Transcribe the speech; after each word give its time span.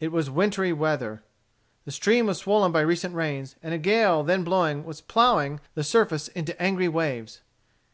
It 0.00 0.10
was 0.12 0.30
wintry 0.30 0.72
weather. 0.72 1.22
The 1.84 1.90
stream 1.90 2.24
was 2.24 2.38
swollen 2.38 2.72
by 2.72 2.80
recent 2.80 3.14
rains, 3.14 3.56
and 3.62 3.74
a 3.74 3.78
gale 3.78 4.24
then 4.24 4.42
blowing 4.42 4.82
was 4.82 5.02
ploughing 5.02 5.60
the 5.74 5.84
surface 5.84 6.28
into 6.28 6.58
angry 6.58 6.88
waves. 6.88 7.42